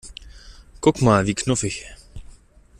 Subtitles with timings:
[0.81, 1.85] Guck mal, wie knuffig!